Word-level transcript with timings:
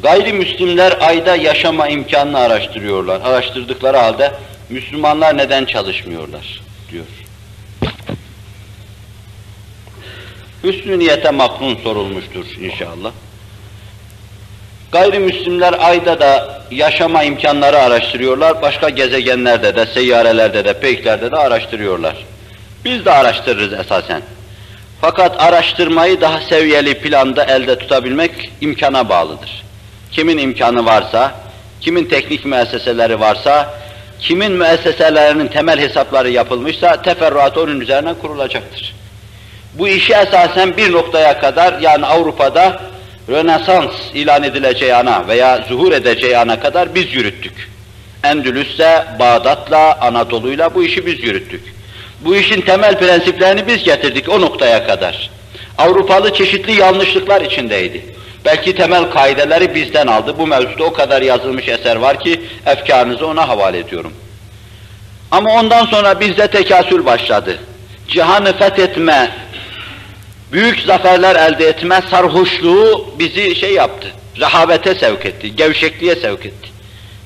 Gayrimüslimler 0.00 0.96
ayda 1.00 1.36
yaşama 1.36 1.88
imkanını 1.88 2.38
araştırıyorlar. 2.38 3.20
Araştırdıkları 3.20 3.96
halde 3.96 4.32
Müslümanlar 4.68 5.36
neden 5.36 5.64
çalışmıyorlar 5.64 6.60
diyor. 6.90 7.04
Hüsnü 10.64 10.98
niyete 10.98 11.30
makrun 11.30 11.76
sorulmuştur 11.76 12.46
inşallah. 12.60 13.12
Gayrimüslimler 14.92 15.74
ayda 15.78 16.20
da 16.20 16.62
yaşama 16.70 17.22
imkanları 17.22 17.78
araştırıyorlar. 17.78 18.62
Başka 18.62 18.88
gezegenlerde 18.88 19.76
de, 19.76 19.86
seyyarelerde 19.86 20.64
de, 20.64 20.80
peyklerde 20.80 21.30
de 21.30 21.36
araştırıyorlar. 21.36 22.16
Biz 22.84 23.04
de 23.04 23.10
araştırırız 23.10 23.72
esasen. 23.72 24.22
Fakat 25.00 25.42
araştırmayı 25.42 26.20
daha 26.20 26.40
seviyeli 26.40 26.98
planda 26.98 27.44
elde 27.44 27.78
tutabilmek 27.78 28.50
imkana 28.60 29.08
bağlıdır. 29.08 29.61
Kimin 30.12 30.38
imkanı 30.38 30.86
varsa, 30.86 31.34
kimin 31.80 32.04
teknik 32.04 32.44
müesseseleri 32.44 33.20
varsa, 33.20 33.74
kimin 34.20 34.52
müesseselerinin 34.52 35.48
temel 35.48 35.80
hesapları 35.80 36.30
yapılmışsa 36.30 37.02
teferruat 37.02 37.58
onun 37.58 37.80
üzerine 37.80 38.14
kurulacaktır. 38.14 38.94
Bu 39.74 39.88
işi 39.88 40.12
esasen 40.12 40.76
bir 40.76 40.92
noktaya 40.92 41.40
kadar 41.40 41.80
yani 41.80 42.06
Avrupa'da 42.06 42.80
Rönesans 43.28 43.92
ilan 44.14 44.42
edileceği 44.42 44.94
ana 44.94 45.28
veya 45.28 45.64
zuhur 45.68 45.92
edeceği 45.92 46.38
ana 46.38 46.60
kadar 46.60 46.94
biz 46.94 47.14
yürüttük. 47.14 47.70
Endülüs'te, 48.24 49.04
Bağdat'la, 49.18 50.00
Anadolu'yla 50.00 50.74
bu 50.74 50.82
işi 50.84 51.06
biz 51.06 51.24
yürüttük. 51.24 51.74
Bu 52.20 52.36
işin 52.36 52.60
temel 52.60 52.98
prensiplerini 52.98 53.66
biz 53.66 53.84
getirdik 53.84 54.28
o 54.28 54.40
noktaya 54.40 54.86
kadar. 54.86 55.30
Avrupalı 55.78 56.34
çeşitli 56.34 56.80
yanlışlıklar 56.80 57.40
içindeydi. 57.40 58.11
Belki 58.45 58.75
temel 58.75 59.11
kaideleri 59.11 59.75
bizden 59.75 60.07
aldı. 60.07 60.35
Bu 60.37 60.47
mevzuda 60.47 60.83
o 60.83 60.93
kadar 60.93 61.21
yazılmış 61.21 61.67
eser 61.67 61.95
var 61.95 62.19
ki 62.19 62.41
efkarınızı 62.65 63.27
ona 63.27 63.47
havale 63.47 63.79
ediyorum. 63.79 64.13
Ama 65.31 65.49
ondan 65.53 65.85
sonra 65.85 66.19
bizde 66.19 66.47
tekasül 66.47 67.05
başladı. 67.05 67.57
Cihanı 68.07 68.57
fethetme, 68.57 69.31
büyük 70.51 70.79
zaferler 70.79 71.35
elde 71.35 71.67
etme 71.67 72.01
sarhoşluğu 72.11 73.13
bizi 73.19 73.55
şey 73.55 73.73
yaptı, 73.73 74.07
rehavete 74.39 74.95
sevk 74.95 75.25
etti, 75.25 75.55
gevşekliğe 75.55 76.15
sevk 76.15 76.45
etti. 76.45 76.69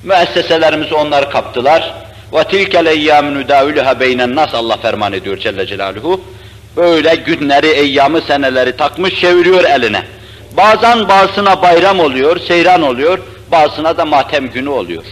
Müesseselerimizi 0.02 0.94
onlar 0.94 1.30
kaptılar. 1.30 1.94
وَتِلْكَ 2.32 2.74
الْاَيَّامِ 2.84 3.26
نُدَاوِلُهَا 3.38 3.94
بَيْنَ 4.02 4.20
النَّاسِ 4.22 4.56
Allah 4.56 4.76
ferman 4.76 5.12
ediyor 5.12 5.36
Celle 5.38 5.66
Celaluhu. 5.66 6.20
Böyle 6.76 7.14
günleri, 7.14 7.66
eyyamı, 7.66 8.20
seneleri 8.20 8.76
takmış 8.76 9.20
çeviriyor 9.20 9.64
eline. 9.64 10.02
Bazen 10.57 11.09
bazısına 11.09 11.61
bayram 11.61 11.99
oluyor, 11.99 12.39
seyran 12.39 12.81
oluyor, 12.81 13.19
bazısına 13.51 13.97
da 13.97 14.05
matem 14.05 14.49
günü 14.49 14.69
oluyor. 14.69 15.03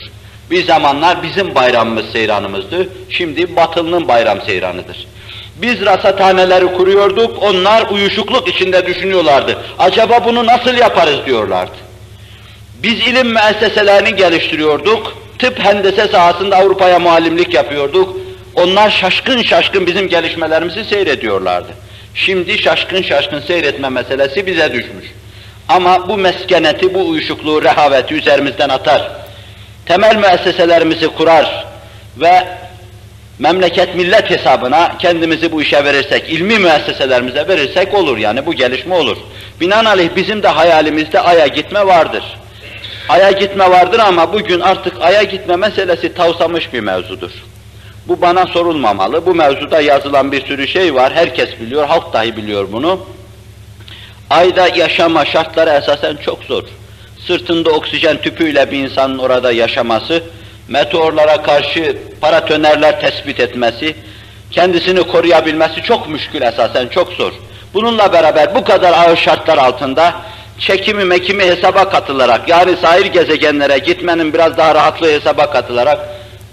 Bir 0.52 0.64
zamanlar 0.64 1.24
bizim 1.24 1.56
bayramımız 1.56 2.06
seyranımızdı, 2.12 2.90
şimdi 3.10 3.56
batılının 3.56 4.08
bayram 4.08 4.42
seyranıdır. 4.42 5.08
Biz 5.56 5.86
rasathaneleri 5.86 6.66
kuruyorduk, 6.66 7.44
onlar 7.44 7.90
uyuşukluk 7.90 8.48
içinde 8.48 8.86
düşünüyorlardı. 8.86 9.58
Acaba 9.80 10.26
bunu 10.26 10.46
nasıl 10.46 10.78
yaparız 10.78 11.26
diyorlardı. 11.26 11.76
Biz 12.84 13.08
ilim 13.08 13.28
müesseselerini 13.28 14.16
geliştiriyorduk, 14.16 15.18
tıp 15.40 15.60
hendese 15.60 16.08
sahasında 16.08 16.58
Avrupa'ya 16.58 17.00
muallimlik 17.00 17.54
yapıyorduk. 17.54 18.18
Onlar 18.56 18.90
şaşkın 18.90 19.42
şaşkın 19.42 19.88
bizim 19.88 20.08
gelişmelerimizi 20.08 20.84
seyrediyorlardı. 20.84 21.70
Şimdi 22.16 22.58
şaşkın 22.58 23.02
şaşkın 23.02 23.40
seyretme 23.40 23.90
meselesi 23.90 24.46
bize 24.48 24.74
düşmüş. 24.74 25.06
Ama 25.70 26.10
bu 26.10 26.18
meskeneti, 26.18 26.94
bu 26.94 27.10
uyuşukluğu, 27.10 27.64
rehaveti 27.64 28.14
üzerimizden 28.14 28.70
atar. 28.70 29.12
Temel 29.86 30.16
müesseselerimizi 30.16 31.08
kurar 31.08 31.66
ve 32.18 32.48
memleket 33.40 33.96
millet 33.96 34.30
hesabına 34.30 34.98
kendimizi 34.98 35.52
bu 35.52 35.62
işe 35.62 35.84
verirsek, 35.84 36.30
ilmi 36.30 36.60
müesseselerimize 36.60 37.48
verirsek 37.48 37.94
olur 37.94 38.18
yani 38.18 38.46
bu 38.46 38.54
gelişme 38.54 38.96
olur. 38.96 39.18
Binaenaleyh 39.62 40.10
bizim 40.16 40.44
de 40.44 40.48
hayalimizde 40.48 41.20
Ay'a 41.20 41.48
gitme 41.48 41.88
vardır. 41.88 42.24
Ay'a 43.10 43.32
gitme 43.32 43.70
vardır 43.70 44.00
ama 44.00 44.34
bugün 44.34 44.60
artık 44.60 45.02
Ay'a 45.02 45.24
gitme 45.24 45.56
meselesi 45.56 46.14
tavsamış 46.14 46.74
bir 46.74 46.80
mevzudur. 46.80 47.32
Bu 48.08 48.22
bana 48.22 48.46
sorulmamalı. 48.46 49.26
Bu 49.26 49.36
mevzuda 49.36 49.82
yazılan 49.82 50.32
bir 50.32 50.46
sürü 50.46 50.68
şey 50.68 50.96
var. 50.96 51.14
Herkes 51.14 51.60
biliyor, 51.60 51.88
halk 51.88 52.14
dahi 52.14 52.38
biliyor 52.38 52.68
bunu. 52.72 53.00
Ayda 54.30 54.68
yaşama 54.68 55.26
şartları 55.26 55.70
esasen 55.70 56.16
çok 56.16 56.44
zor. 56.44 56.64
Sırtında 57.28 57.70
oksijen 57.70 58.18
tüpüyle 58.22 58.72
bir 58.72 58.80
insanın 58.80 59.18
orada 59.18 59.52
yaşaması, 59.52 60.24
meteorlara 60.68 61.42
karşı 61.42 61.98
paratonerler 62.22 63.02
tespit 63.02 63.40
etmesi, 63.40 63.96
kendisini 64.52 65.04
koruyabilmesi 65.04 65.82
çok 65.82 66.10
müşkül 66.10 66.42
esasen, 66.42 66.88
çok 66.88 67.14
zor. 67.14 67.32
Bununla 67.74 68.14
beraber 68.14 68.56
bu 68.56 68.64
kadar 68.64 68.94
ağır 68.94 69.18
şartlar 69.18 69.58
altında 69.58 70.14
çekimi 70.60 71.06
mekimi 71.06 71.44
hesaba 71.44 71.90
katılarak, 71.90 72.50
yani 72.50 72.78
sahil 72.78 73.06
gezegenlere 73.06 73.78
gitmenin 73.78 74.34
biraz 74.34 74.58
daha 74.58 74.76
rahatlığı 74.76 75.12
hesaba 75.12 75.52
katılarak, 75.52 76.00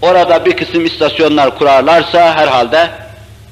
orada 0.03 0.45
bir 0.47 0.57
kısım 0.57 0.85
istasyonlar 0.85 1.59
kurarlarsa 1.59 2.35
herhalde 2.35 2.89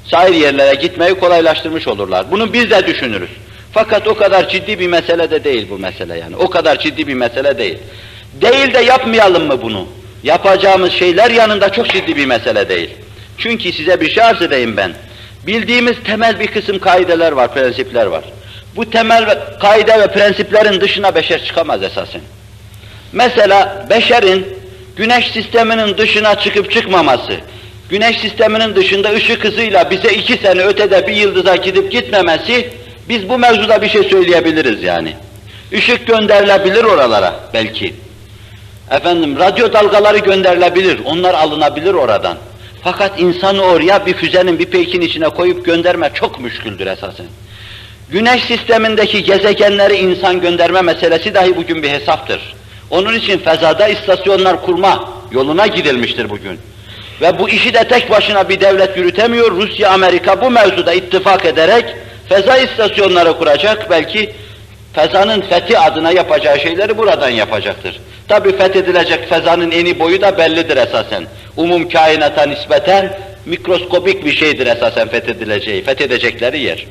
sahil 0.04 0.34
yerlere 0.34 0.74
gitmeyi 0.74 1.14
kolaylaştırmış 1.14 1.88
olurlar. 1.88 2.30
Bunu 2.30 2.52
biz 2.52 2.70
de 2.70 2.86
düşünürüz. 2.86 3.30
Fakat 3.72 4.08
o 4.08 4.14
kadar 4.14 4.48
ciddi 4.48 4.78
bir 4.78 4.86
mesele 4.86 5.30
de 5.30 5.44
değil 5.44 5.66
bu 5.70 5.78
mesele 5.78 6.18
yani. 6.18 6.36
O 6.36 6.50
kadar 6.50 6.78
ciddi 6.78 7.06
bir 7.06 7.14
mesele 7.14 7.58
değil. 7.58 7.78
Değil 8.40 8.74
de 8.74 8.78
yapmayalım 8.78 9.46
mı 9.46 9.62
bunu? 9.62 9.86
Yapacağımız 10.22 10.92
şeyler 10.92 11.30
yanında 11.30 11.72
çok 11.72 11.88
ciddi 11.88 12.16
bir 12.16 12.26
mesele 12.26 12.68
değil. 12.68 12.90
Çünkü 13.38 13.72
size 13.72 14.00
bir 14.00 14.10
şey 14.10 14.22
arz 14.22 14.42
edeyim 14.42 14.76
ben. 14.76 14.92
Bildiğimiz 15.46 15.96
temel 16.04 16.40
bir 16.40 16.46
kısım 16.46 16.78
kaideler 16.78 17.32
var, 17.32 17.54
prensipler 17.54 18.06
var. 18.06 18.24
Bu 18.76 18.90
temel 18.90 19.38
kaide 19.60 20.00
ve 20.00 20.06
prensiplerin 20.06 20.80
dışına 20.80 21.14
beşer 21.14 21.44
çıkamaz 21.44 21.82
esasen. 21.82 22.20
Mesela 23.12 23.86
beşerin 23.90 24.46
güneş 24.96 25.30
sisteminin 25.30 25.98
dışına 25.98 26.38
çıkıp 26.38 26.70
çıkmaması, 26.70 27.32
güneş 27.88 28.18
sisteminin 28.18 28.76
dışında 28.76 29.10
ışık 29.10 29.44
hızıyla 29.44 29.90
bize 29.90 30.08
iki 30.08 30.36
sene 30.36 30.62
ötede 30.62 31.06
bir 31.06 31.16
yıldıza 31.16 31.56
gidip 31.56 31.92
gitmemesi, 31.92 32.70
biz 33.10 33.28
bu 33.28 33.38
mevzuda 33.38 33.82
bir 33.82 33.88
şey 33.88 34.02
söyleyebiliriz 34.02 34.82
yani. 34.82 35.14
Işık 35.72 36.06
gönderilebilir 36.06 36.84
oralara 36.84 37.34
belki. 37.54 37.94
Efendim 38.90 39.38
radyo 39.38 39.72
dalgaları 39.72 40.18
gönderilebilir, 40.18 41.00
onlar 41.04 41.34
alınabilir 41.34 41.94
oradan. 41.94 42.36
Fakat 42.82 43.20
insanı 43.20 43.62
oraya 43.62 44.06
bir 44.06 44.14
füzenin, 44.14 44.58
bir 44.58 44.66
peykin 44.66 45.00
içine 45.00 45.28
koyup 45.28 45.64
gönderme 45.64 46.10
çok 46.14 46.40
müşküldür 46.40 46.86
esasen. 46.86 47.26
Güneş 48.10 48.44
sistemindeki 48.44 49.24
gezegenleri 49.24 49.94
insan 49.94 50.40
gönderme 50.40 50.82
meselesi 50.82 51.34
dahi 51.34 51.56
bugün 51.56 51.82
bir 51.82 51.90
hesaptır. 51.90 52.54
Onun 52.90 53.14
için 53.14 53.38
fezada 53.38 53.88
istasyonlar 53.88 54.62
kurma 54.62 55.10
yoluna 55.30 55.66
gidilmiştir 55.66 56.30
bugün. 56.30 56.58
Ve 57.20 57.38
bu 57.38 57.48
işi 57.48 57.74
de 57.74 57.88
tek 57.88 58.10
başına 58.10 58.48
bir 58.48 58.60
devlet 58.60 58.96
yürütemiyor. 58.96 59.50
Rusya, 59.50 59.90
Amerika 59.90 60.40
bu 60.40 60.50
mevzuda 60.50 60.92
ittifak 60.92 61.44
ederek 61.46 61.84
feza 62.30 62.58
istasyonları 62.58 63.38
kuracak. 63.38 63.90
Belki 63.90 64.30
fezanın 64.92 65.40
fethi 65.40 65.78
adına 65.78 66.12
yapacağı 66.12 66.60
şeyleri 66.60 66.98
buradan 66.98 67.28
yapacaktır. 67.28 68.00
Tabi 68.28 68.56
fethedilecek 68.56 69.28
fezanın 69.28 69.70
eni 69.70 69.98
boyu 69.98 70.20
da 70.20 70.38
bellidir 70.38 70.76
esasen. 70.76 71.24
Umum 71.56 71.88
kainata 71.88 72.46
nispeten 72.46 73.18
mikroskopik 73.46 74.24
bir 74.24 74.32
şeydir 74.32 74.66
esasen 74.66 75.08
fethedileceği, 75.08 75.84
fethedecekleri 75.84 76.60
yer. 76.60 76.86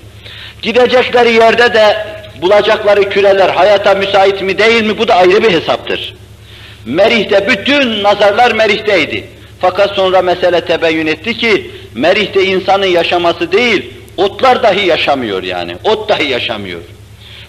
Gidecekleri 0.62 1.32
yerde 1.32 1.74
de 1.74 1.98
bulacakları 2.42 3.10
küreler 3.10 3.50
hayata 3.50 3.96
müsait 3.96 4.42
mi 4.42 4.58
değil 4.58 4.84
mi 4.84 4.98
bu 4.98 5.08
da 5.08 5.16
ayrı 5.16 5.44
bir 5.44 5.52
hesaptır. 5.52 6.16
Merih'te 6.86 7.48
bütün 7.48 8.04
nazarlar 8.04 8.52
Merih'teydi. 8.52 9.24
Fakat 9.62 9.92
sonra 9.92 10.22
mesele 10.22 10.62
tebeyyün 10.62 11.08
etti 11.08 11.38
ki 11.38 11.72
Merih'te 11.96 12.44
insanın 12.44 12.86
yaşaması 12.86 13.52
değil, 13.52 13.99
otlar 14.20 14.64
dahi 14.64 14.88
yaşamıyor 14.88 15.44
yani. 15.44 15.76
Ot 15.84 16.10
dahi 16.10 16.24
yaşamıyor. 16.24 16.82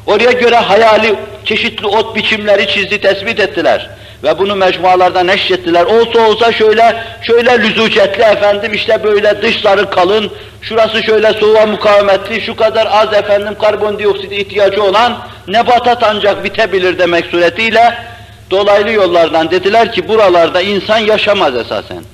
Oraya 0.06 0.32
göre 0.32 0.56
hayali 0.56 1.14
çeşitli 1.44 1.86
ot 1.86 2.16
biçimleri 2.16 2.68
çizdi, 2.68 3.00
tespit 3.00 3.40
ettiler. 3.40 3.90
Ve 4.22 4.38
bunu 4.38 4.56
mecmualarda 4.56 5.22
neşrettiler. 5.22 5.84
Olsa 5.84 6.20
olsa 6.20 6.52
şöyle, 6.52 6.96
şöyle 7.22 7.62
lüzucetli 7.62 8.22
efendim, 8.22 8.72
işte 8.74 9.04
böyle 9.04 9.42
dışları 9.42 9.90
kalın, 9.90 10.30
şurası 10.62 11.02
şöyle 11.02 11.32
soğuğa 11.32 11.66
mukavemetli, 11.66 12.40
şu 12.40 12.56
kadar 12.56 12.88
az 12.90 13.12
efendim 13.12 13.54
karbondioksit 13.60 14.32
ihtiyacı 14.32 14.82
olan 14.82 15.18
nebatat 15.48 16.02
ancak 16.02 16.44
bitebilir 16.44 16.98
demek 16.98 17.26
suretiyle 17.26 17.94
dolaylı 18.50 18.92
yollardan 18.92 19.50
dediler 19.50 19.92
ki 19.92 20.08
buralarda 20.08 20.60
insan 20.60 20.98
yaşamaz 20.98 21.56
esasen. 21.56 22.04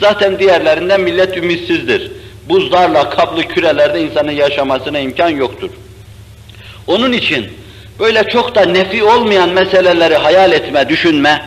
Zaten 0.00 0.38
diğerlerinden 0.38 1.00
millet 1.00 1.36
ümitsizdir. 1.36 2.12
Buzlarla 2.48 3.10
kaplı 3.10 3.42
kürelerde 3.42 4.02
insanın 4.02 4.32
yaşamasına 4.32 4.98
imkan 4.98 5.28
yoktur. 5.28 5.70
Onun 6.86 7.12
için 7.12 7.52
böyle 7.98 8.24
çok 8.24 8.54
da 8.54 8.64
nefi 8.64 9.04
olmayan 9.04 9.48
meseleleri 9.48 10.16
hayal 10.16 10.52
etme, 10.52 10.88
düşünme 10.88 11.42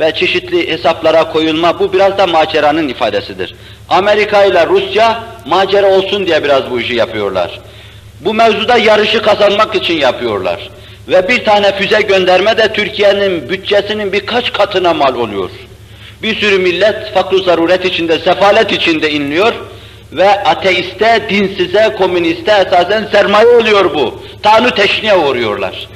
ve 0.00 0.14
çeşitli 0.14 0.68
hesaplara 0.72 1.32
koyulma 1.32 1.78
bu 1.78 1.92
biraz 1.92 2.18
da 2.18 2.26
maceranın 2.26 2.88
ifadesidir. 2.88 3.54
Amerika 3.88 4.44
ile 4.44 4.66
Rusya 4.66 5.22
macera 5.46 5.86
olsun 5.86 6.26
diye 6.26 6.44
biraz 6.44 6.70
bu 6.70 6.80
işi 6.80 6.94
yapıyorlar. 6.94 7.60
Bu 8.20 8.34
mevzuda 8.34 8.76
yarışı 8.76 9.22
kazanmak 9.22 9.74
için 9.74 9.94
yapıyorlar. 9.94 10.70
Ve 11.08 11.28
bir 11.28 11.44
tane 11.44 11.72
füze 11.76 12.00
gönderme 12.00 12.56
de 12.56 12.72
Türkiye'nin 12.72 13.48
bütçesinin 13.48 14.12
birkaç 14.12 14.52
katına 14.52 14.94
mal 14.94 15.14
oluyor. 15.14 15.50
Bir 16.22 16.36
sürü 16.36 16.58
millet 16.58 17.14
fakr 17.14 17.34
zaruret 17.34 17.84
içinde, 17.84 18.18
sefalet 18.18 18.72
içinde 18.72 19.10
inliyor 19.10 19.54
ve 20.12 20.44
ateiste, 20.44 21.22
dinsize, 21.30 21.94
komüniste 21.98 22.52
esasen 22.66 23.08
sermaye 23.12 23.46
oluyor 23.46 23.94
bu. 23.94 24.22
Tanrı 24.42 24.74
teşniye 24.74 25.16
uğruyorlar. 25.16 25.88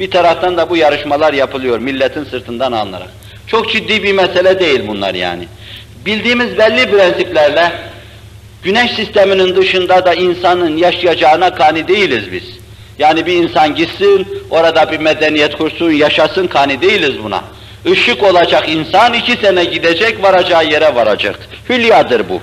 Bir 0.00 0.10
taraftan 0.10 0.56
da 0.56 0.70
bu 0.70 0.76
yarışmalar 0.76 1.32
yapılıyor 1.32 1.78
milletin 1.78 2.24
sırtından 2.24 2.72
alınarak. 2.72 3.08
Çok 3.46 3.72
ciddi 3.72 4.02
bir 4.02 4.12
mesele 4.12 4.60
değil 4.60 4.80
bunlar 4.86 5.14
yani. 5.14 5.48
Bildiğimiz 6.06 6.58
belli 6.58 6.90
prensiplerle 6.90 7.72
güneş 8.62 8.90
sisteminin 8.90 9.56
dışında 9.56 10.04
da 10.04 10.14
insanın 10.14 10.76
yaşayacağına 10.76 11.54
kani 11.54 11.88
değiliz 11.88 12.32
biz. 12.32 12.42
Yani 12.98 13.26
bir 13.26 13.32
insan 13.32 13.74
gitsin, 13.74 14.28
orada 14.50 14.92
bir 14.92 14.98
medeniyet 14.98 15.56
kursun, 15.56 15.90
yaşasın 15.90 16.46
kani 16.46 16.80
değiliz 16.80 17.22
buna. 17.24 17.44
Işık 17.84 18.22
olacak 18.22 18.68
insan 18.68 19.14
iki 19.14 19.32
sene 19.32 19.64
gidecek, 19.64 20.22
varacağı 20.22 20.66
yere 20.66 20.94
varacak. 20.94 21.38
Hülyadır 21.68 22.28
bu. 22.28 22.40